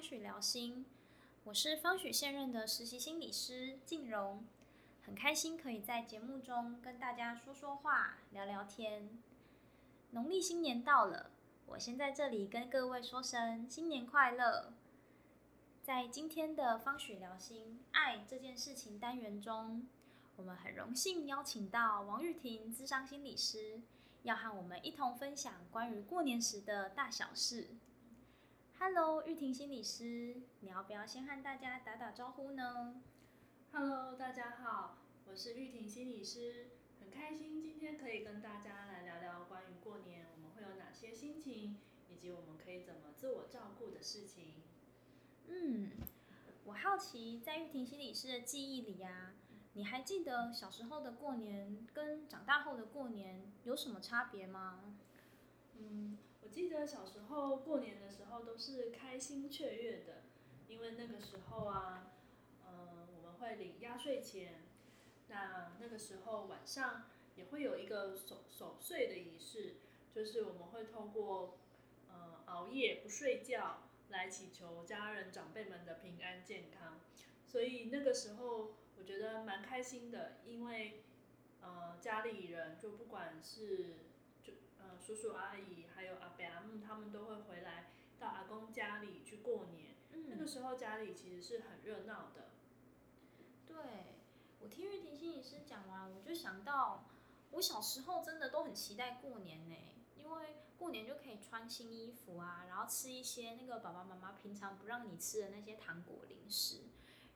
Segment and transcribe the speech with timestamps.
[0.00, 0.86] 方许聊心，
[1.44, 4.42] 我是方许现任的实习心理师静荣，
[5.04, 9.10] 很开心可以在节目中跟大家说说话、聊聊天。
[10.12, 11.32] 农历新年到了，
[11.66, 14.72] 我先在这里跟各位说声新年快乐。
[15.82, 19.86] 在今天的方许聊心爱这件事情单元中，
[20.36, 23.82] 我们很荣幸邀请到王玉婷资商心理师，
[24.22, 27.68] 要和我们一同分享关于过年时的大小事。
[28.82, 33.02] Hello，玉婷心理师，你要不要先和大家打打招呼呢
[33.72, 41.76] ？Hello，大家好，我是玉婷心理师，很开心今天可以跟大家来聊聊关于过年我们会有哪些心情，
[42.08, 44.54] 以及我们可以怎么自我照顾的事情。
[45.46, 45.90] 嗯，
[46.64, 49.34] 我好奇在玉婷心理师的记忆里呀，
[49.74, 54.96] 你还记得小时候的过年跟长大后的过年有什么差别吗？
[55.76, 60.22] 嗯，我记得小时候过年的时候都是开心雀跃的，
[60.68, 62.10] 因为那个时候啊，
[62.66, 64.62] 嗯，我们会领压岁钱，
[65.28, 67.04] 那那个时候晚上
[67.36, 69.76] 也会有一个守守岁的仪式，
[70.12, 71.58] 就是我们会通过
[72.08, 77.00] 呃熬夜不睡觉来祈求家人长辈们的平安健康，
[77.46, 81.02] 所以那个时候我觉得蛮开心的，因为
[81.62, 83.94] 呃家里人就不管是。
[85.10, 89.96] 呃，叔叔阿姨还有阿伯阿姆，他们都会回来到阿公家里去过年。
[90.12, 92.50] 嗯，那个时候家里其实是很热闹的。
[93.66, 93.74] 对，
[94.60, 97.06] 我听玉婷心理师讲完，我就想到，
[97.50, 99.74] 我小时候真的都很期待过年呢，
[100.16, 106.82] 因为过年就可以穿新衣服啊，然后吃一些那个爸爸妈妈平常不让你吃的那些糖果零食，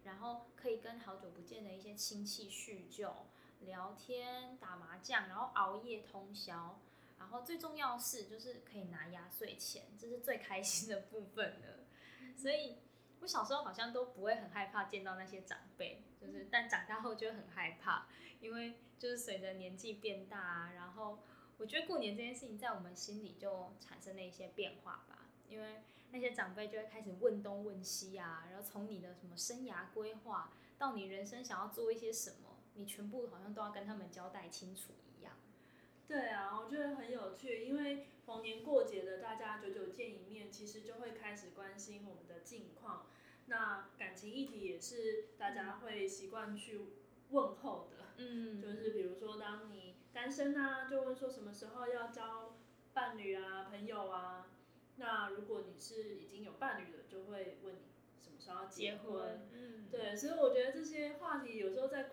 [0.05, 3.13] 然后可以跟好久不见的一些亲戚叙旧、
[3.63, 6.79] 聊天、打麻将，然后熬夜通宵。
[7.24, 11.86] 然后最重要是，就是可以拿压岁钱，这是最开心的部分了。
[12.36, 12.77] 所以，
[13.20, 18.07] 我小时候好像都不会很害怕见到那些长辈，就是但长大后就会很害怕，
[18.40, 21.18] 因为就是随着年纪变大，啊然后
[21.57, 25.27] 我觉得过年这件事情在我们心里就产生了一些变化吧。
[25.48, 35.34] 因为那些长辈就会开始问东问西啊，然后从你的什么生涯规划到你人生想要做一些什么，你全部好像都要跟他们交代清楚一样。
[36.06, 43.06] 对啊，我觉得很有趣，因为逢年过节的大家久久见一面，其实就会开始关心我们的近况。
[43.46, 46.80] 那感情议题也是大家会习惯去
[47.30, 52.54] 问候的，嗯，就是比如说当你单身啊，就问说什么时候要交
[52.92, 54.46] 伴侣啊、朋友啊。
[54.96, 57.94] 那如果你是已经有伴侣了，就会问你。
[58.22, 59.46] 什么时候要结婚？
[59.52, 61.64] 嗯，对，所以我觉得这些话题有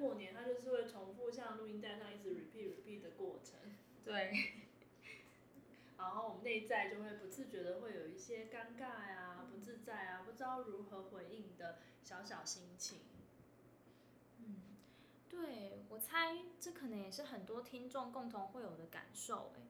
[0.02, 3.60] 过年，它就是会重复，像录音带上一直 repeat repeat 的过程。
[4.04, 4.34] 对。
[5.98, 12.98] 然后我们内在就会不自觉的会有一些尴尬呀、不自在啊、不知道如何回应的小小心情。
[14.40, 14.56] 嗯，
[15.30, 19.62] 对，我猜这可能也是很多听众共同会有的感受哎，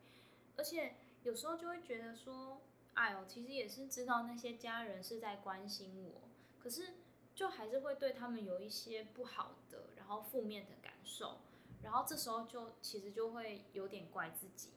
[0.55, 2.61] 而且有时候就会觉得说。
[2.93, 6.27] 哎呦，其实也是知道那些家人是在关心我，
[6.59, 6.95] 可是
[7.33, 11.37] 就还是会对他们有一些不好的，然后负面的感受，
[11.81, 14.69] 然后这时候就其实就会有点怪自己。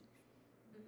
[0.74, 0.82] 嗯，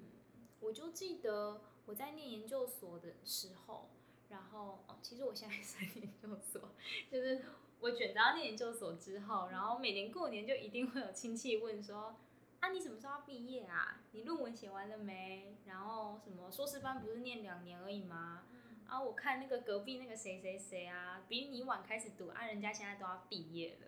[0.60, 3.90] 我就记得我在念研究所的时候，
[4.28, 6.70] 然后哦，其实我现在在研究所，
[7.10, 7.44] 就是
[7.80, 12.16] 我卷到念研究所之后，然后每年过年就一定会有亲戚问说。
[12.62, 14.00] 那你什么时候要毕业啊？
[14.10, 15.54] 你论文写完了没？
[15.66, 18.42] 然后什么硕士班不是念两年而已吗？
[18.88, 23.86] 啊，我看那个隔壁那个谁谁谁啊，比你晚开始读，啊，人家现在都要毕业了。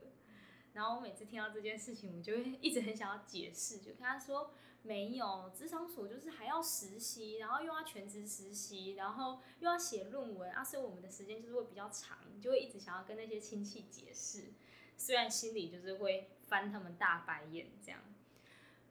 [0.72, 4.52] 然后我每次听到这件事情，我就会一直很想要解释，就跟他说
[4.82, 14.52] 没有，职场所就是还要实习，然后又要全职实习，然后又要写论文啊，所以我们的时间就是会比较长，就会一直想要跟那些亲戚解释，
[14.96, 18.00] 虽然心里就是会翻他们大白眼这样。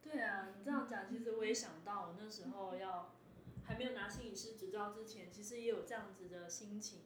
[0.04, 3.14] 对啊，你这样讲，其实我也想到，我那时候要
[3.66, 7.00] 还没有拿心理师执照之前，其实也有这样子的心情。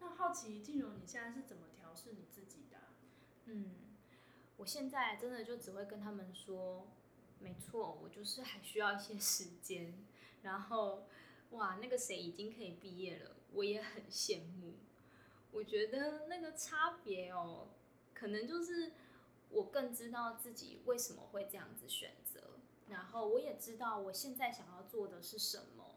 [0.00, 2.78] 那好奇静荣，你现在是怎么调试你自己的？
[3.46, 3.74] 嗯，
[4.56, 6.86] 我现在真的就只会跟他们说，
[7.38, 9.94] 没错，我就是还需要一些时间。
[10.42, 11.06] 然后，
[11.50, 14.74] 哇，那个谁已经可以毕业了，我也很羡慕。
[15.50, 17.68] 我觉得那个差别哦，
[18.14, 18.92] 可能就是。
[19.54, 22.58] 我更知道自己为什么会这样子选择，
[22.88, 25.96] 然后我也知道我现在想要做的是什么，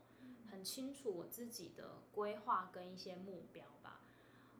[0.52, 4.02] 很清楚我自己的规划跟一些目标吧。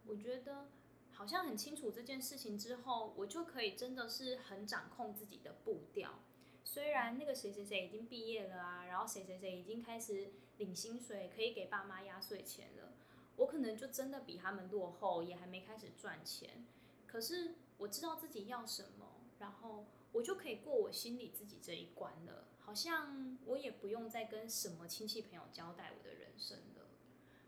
[0.06, 0.70] 我觉得
[1.16, 6.20] 好像很清楚这件事情之后，我就可以真的是很掌控自己的步调，
[6.64, 12.94] 虽然那个谁谁谁已经毕业了啊，然后谁谁谁已经开始领薪水，可以给爸妈压岁钱了，
[13.38, 16.66] 我可能就真的比他们落后，也还没开始赚钱。
[17.08, 22.48] 可是我知道自己要什么，然后我就可以过我心里自己这一关了。
[22.60, 26.88] 好像我也不用再跟什么亲戚朋友交代我的人生了。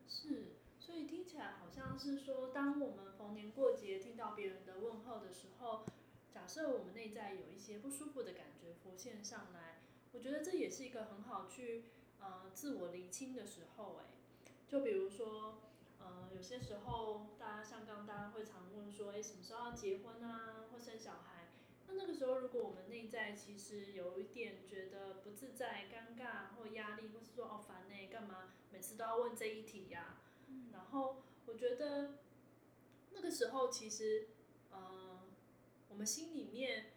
[0.08, 5.84] 是，所以听起来好像是说，当我们逢年过节听到别人的问候的时候，
[6.31, 9.81] 假设我们内在有一些不舒服的感觉浮现上来，
[10.13, 11.84] 我觉得这也是一个很好去
[12.22, 13.98] 呃自我厘清的时候。
[14.00, 14.06] 哎，
[14.66, 15.57] 就比如说，
[16.00, 21.50] 呃，有些时候大家像刚大家会常问说，哎，什么时候要结婚啊，或生小孩？
[21.88, 30.16] 那那个时候，如果我们内在其实有一点觉得不自在、尴尬或压力，或是说哦烦呢，干嘛每次都要问这一题呀？
[30.72, 32.20] 然后我觉得
[33.12, 34.28] 那个时候其实，
[34.72, 35.22] 呃，
[35.90, 36.92] 我们心里面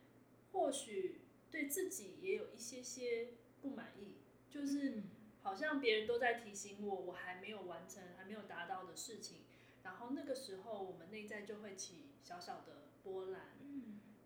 [0.53, 1.21] 或许
[1.51, 4.15] 对自己也有一些些不满意，
[4.51, 5.03] 就是
[5.43, 9.39] 好像别人都在提醒我，我还没有完成、还没有达到的事情，
[9.83, 13.41] 然后那个时候我们内在就会起小小的波澜。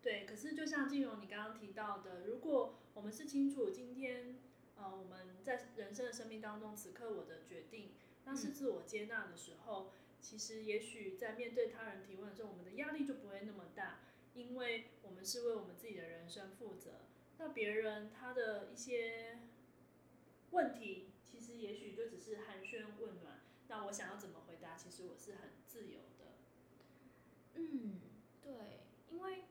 [0.01, 4.37] 对，可是就像金荣你刚刚提到的，如果我们是清楚今天，
[4.75, 7.89] 呃，我们在人生的生命当中，此刻我的决定，
[8.25, 13.99] 那是自我接纳的时候，其实也许在面对他人提问的时候，我们的压力就不会那么大，
[14.33, 17.05] 因为我们是为我们自己的人生负责。
[17.37, 19.39] 那别人他的一些
[20.51, 26.33] 问题，其实也许就只是寒暄问暖，那我想要怎么回答，其实我是很自由的。
[27.55, 28.01] 嗯，
[28.43, 29.45] 对，因为。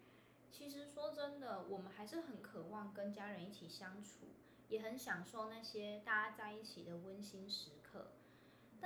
[0.56, 4.28] 其实说真的，我们还是很渴望跟家人一起相处，
[4.68, 8.12] 也很享受那些大家在一起的温馨时刻。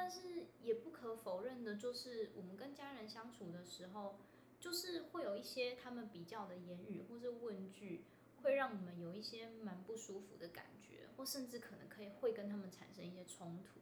[0.00, 4.14] 但是也不可否认的，就是我们跟家人相处的时候，
[4.60, 8.04] 就是会有一些他们比较的言语或是问句，
[8.44, 13.80] 会让我们有一些蛮不舒服的感觉，或甚至可能可以会跟他们产生一些冲突。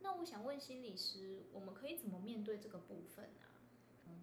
[0.00, 3.46] 那我想问心理师，我们可以怎么面对这个部分呢？
[4.08, 4.22] 嗯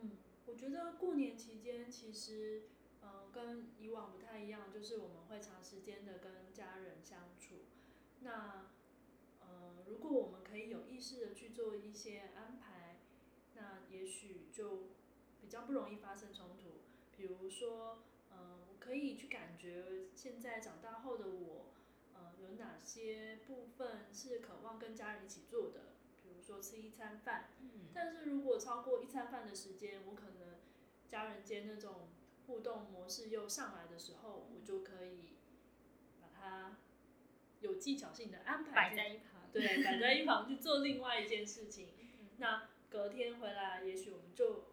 [0.00, 0.10] 嗯。
[0.46, 2.62] 我觉得过年期间其实，
[3.02, 7.56] 嗯，跟以往不太一样，就是我们会长时间的跟家人相处。
[8.20, 8.70] 那，
[9.86, 12.96] 如果我们可以有意识的去做一些安排，
[13.54, 14.88] 那也许就
[15.40, 16.82] 比较不容易发生冲突。
[17.16, 21.66] 比如说，嗯，我可以去感觉现在长大后的我，
[22.14, 25.92] 呃，有哪些部分是渴望跟家人一起做的。
[26.22, 30.58] 比如说吃一餐饭，嗯但是如果超过一餐饭的时间，我可能
[31.08, 32.08] 家人间那种
[32.46, 35.36] 互动模式又上来的时候，我就可以
[36.20, 36.76] 把它
[37.60, 41.88] 有技巧性的安排摆在一旁，对，摆在一旁去做另外一件事情。
[42.38, 44.64] 那隔天回来，也许我们就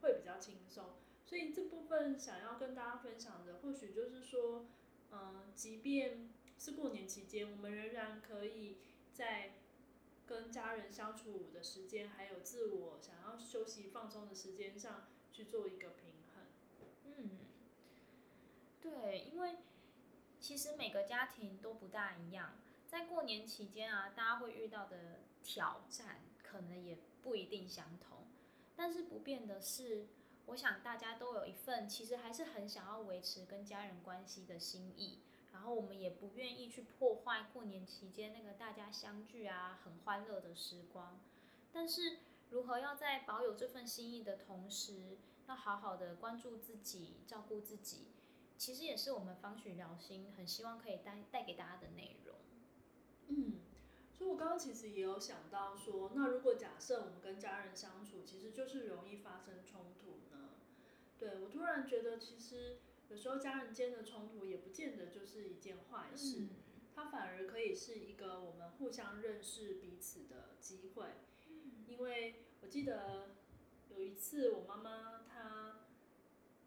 [0.00, 0.94] 会比较轻松。
[1.24, 4.66] 所以这部分想要跟大家分享的，或许就是说，
[5.12, 6.28] 嗯，即便
[6.58, 8.76] 是过年期间，我们仍然可以
[9.12, 9.52] 在。
[10.24, 16.44] 跟家人相处的时间，还有自我想要休息放松的时间上去做一个平衡。
[17.04, 17.30] 嗯，
[18.80, 19.56] 对，因为
[20.40, 22.56] 其实每个家庭都不大一样，
[22.92, 28.26] 在过年期间啊，大家会遇到的挑战可能也不一定相同。
[28.76, 30.08] 但是不变的是，
[30.44, 35.20] 我想大家都有一份其实还是很想要维持跟家人关系的心意。
[35.54, 41.18] 然后我们也不愿意去破坏过年期间那个大家相聚啊很欢乐的时光，
[41.72, 42.18] 但是
[42.50, 45.16] 如何要在保有这份心意的同时，
[45.48, 48.08] 要好好的关注自己、照顾自己，
[48.58, 52.36] 其实也是我们方许聊心很希望可以带带给大家的内容。
[53.34, 53.54] 嗯，
[54.12, 60.50] 所以我刚刚其实也有想到说，那如果假设我们跟家人相处，其实就是容易发生冲突呢？
[61.18, 62.78] 对我突然觉得其实。
[63.08, 66.46] 有时候家人间的冲突也不见得就是一件坏事，
[66.94, 71.08] 它反而可以是一个我们互相认识彼此的机会。
[71.86, 73.34] 因为我记得
[73.90, 75.80] 有一次我妈妈她，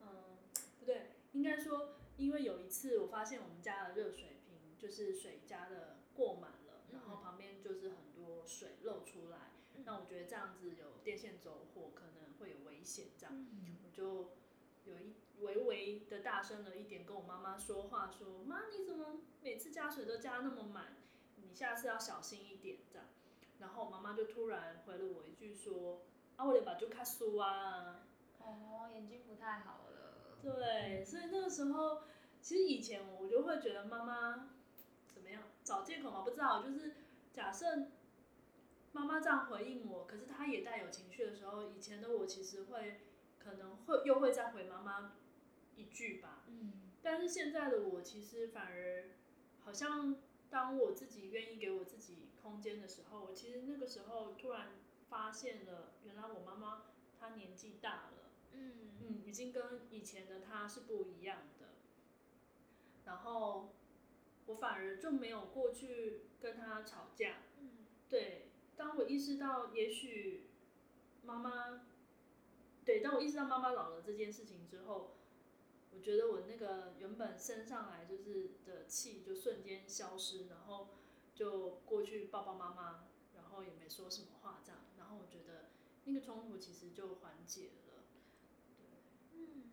[0.02, 0.38] 嗯，
[0.80, 9.52] 不对，应该说，因为有一次我发现我们家的热水瓶就是水加的过满了，然后旁边就是很多水漏出来，
[9.84, 13.48] 那我觉得这样子有电线走火可能会有危险，这样
[13.84, 14.32] 我就
[14.86, 15.14] 有一。
[15.42, 20.96] 微微的大声了一点，跟我妈妈说话，说妈，你怎么每次加水都加那么满？
[21.36, 23.06] 你下次要小心一点，这样。
[23.60, 26.04] 然后我妈妈就突然回了我一句说，
[26.38, 28.08] 啊，我得把就看书啊。
[28.40, 30.38] 哦，眼睛不太好了。
[30.42, 32.04] 对，所以那个时候，
[32.42, 34.55] 其实以前我就会觉得妈妈
[35.16, 36.94] 怎么样找借口嘛，不知道，就是
[37.34, 37.88] 假设
[38.92, 43.00] 妈妈这样回应我，可是她也带有情绪的时候，以前的我其实会
[43.40, 45.14] 可能会又会再回妈妈。
[45.78, 46.72] 一句吧，嗯，
[47.04, 49.10] 但是现在的我其实反而
[49.66, 50.16] 好像，
[50.50, 54.70] 当我自己愿意给我自己空间的时候，我其实那个时候突然
[55.10, 56.84] 发现了，原来我妈妈
[57.20, 61.66] 她年纪大了，嗯嗯，已经跟以前的她是不一样的。
[63.04, 63.74] 然后
[64.48, 67.86] 我反而就没有过去跟他吵架，嗯。
[68.10, 70.50] 对，当我意识到也许
[71.24, 71.86] 妈妈，
[72.86, 75.16] 对，当我意识到妈妈老了这件事情之后，
[75.92, 80.90] 我觉得我那个原本升上来就是的气就瞬间消失，然后
[81.34, 85.72] 就过去抱抱妈妈，然后也没说什么话这样，然后我觉得
[86.04, 88.04] 那个冲突其实就缓解了。
[89.34, 89.65] 嗯，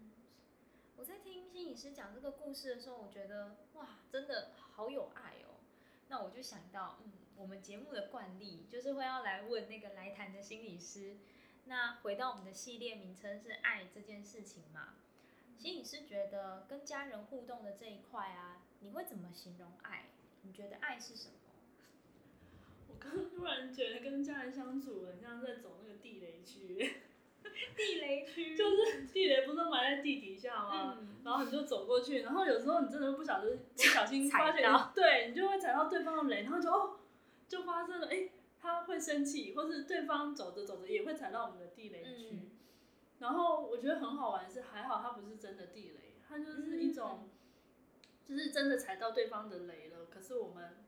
[1.02, 5.58] 我在听心理师讲这个故事的时候，我觉得哇，真的好有爱哦。
[6.06, 11.16] 那我就想到，嗯，我们节目的惯例就是会要来问那个来谈的心理师。
[11.64, 14.94] 那回到我们的系列名称是爱这件事情嘛？
[15.58, 20.04] 心理师觉得跟家人互动的这一块啊，你会怎么形容爱？
[20.42, 21.34] 你觉得爱是什么？
[22.86, 27.02] 我刚突然觉得跟家人相处很像在走那个地雷区，
[27.76, 30.98] 地雷区就是地雷不是埋在地底下吗？
[31.00, 37.00] 嗯，然后你就走过去，然后有时候你真的不小心不小心发现对你就会踩到对方的雷，然后就哦，
[37.48, 38.30] 就发生了，哎，
[38.60, 42.28] 他会生气，或是对方走着走着也会踩到我们的地雷区。
[42.32, 42.50] 嗯
[43.18, 47.28] 然后我觉得很好玩是，还好它不是真的地雷，它就是一种，
[48.28, 50.06] 就是真的踩到对方的雷了。
[50.10, 50.78] 可是我们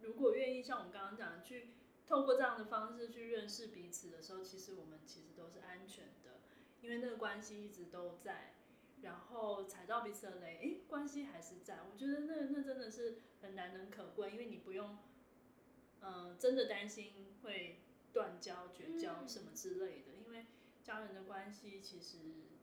[0.00, 1.70] 如果愿意像我们刚刚讲的，去
[2.08, 6.40] 透过这样的方式去认识彼此的时候，其实我们其实都是安全的，
[6.80, 8.54] 因为那个关系一直都在。
[9.00, 11.82] 然后踩到彼此的雷，诶，关系还是在。
[11.88, 14.98] 我觉得那那真的是很难能可贵，因为你不用，
[16.00, 17.78] 嗯、真的担心会
[18.12, 20.46] 断交、绝交嗯什么之类的，因为
[20.82, 22.18] 家人的关系其实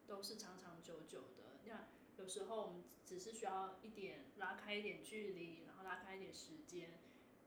[0.05, 1.61] 都是长长久久的。
[1.67, 1.87] 那
[2.17, 6.99] 有时候我们只是需要一点拉开一点距离，然后拉开一点时间，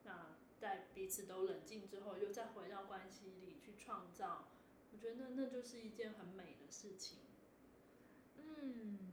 [0.05, 4.49] 那在彼此都冷静之后，又再回到关系里去创造。
[4.93, 7.19] 我觉得那那就是一件很美的事情。
[8.37, 9.13] 嗯，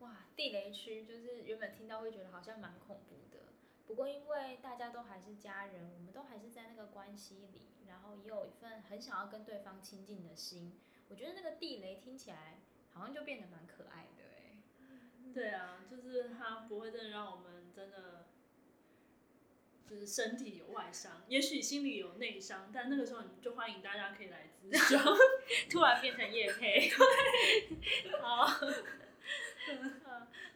[0.00, 3.44] 哇，地雷区就是原本听到会觉得好像蛮恐怖的，
[3.86, 10.72] 不过因为大家都还是家人，我们都还是在那个关系里，然后也有一份很想要跟对方亲近的心，
[11.08, 12.58] 我觉得那个地雷听起来
[12.92, 15.32] 好像就变得蛮可爱的哎。
[15.32, 18.26] 对啊，就是它不会真的让我们真的，
[19.88, 24.98] 就是身体有外伤，也许心里有内伤，但那个时候你就欢迎大家可以来咨询。
[25.70, 26.90] 突然变成叶配，
[28.20, 28.46] 好，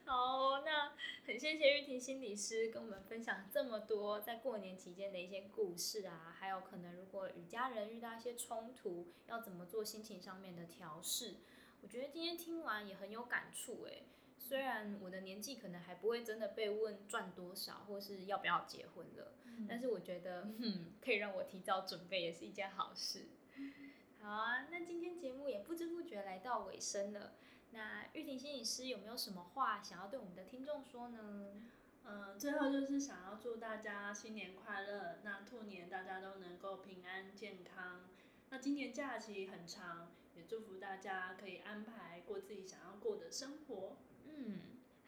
[0.05, 0.93] 好，那
[1.27, 11.37] 很谢谢玉婷心理师跟我们分享这么多在过年期间的一些故事啊，还有可能如果与家人遇到一些冲突，要怎么做心情上面的调试。
[11.83, 14.05] 我觉得今天听完也很有感触诶。
[14.39, 19.35] 虽然我的年纪可能还不会真的被问赚多少，或是要不要结婚了，
[19.69, 23.27] 但是我觉得，嗯，可以让我提早准备也是一件好事。
[24.21, 27.33] 好啊，那今天节目也不知不觉来到尾声了。
[27.73, 31.63] 那玉婷心理师有没有什么话想要对我们的听众说呢？
[32.05, 38.09] 嗯，最后就是想要祝大家新年快乐，那兔年大家都能够平安健康。
[38.51, 43.97] 那今年假期很长，也祝福大家可以安排过自己想要过的生活。
[44.37, 44.61] 嗯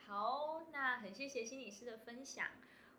[0.07, 2.47] 好那很谢谢心理师的分享。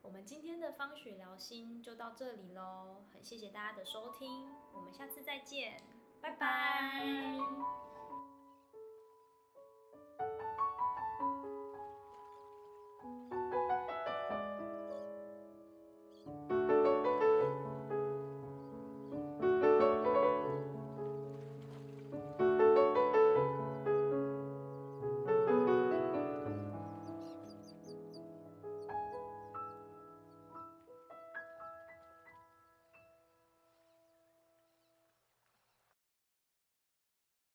[0.01, 5.81] 我们今天的芳雪聊心就到这里喽很谢谢大家的收听我们下次再见
[6.21, 7.37] 拜拜。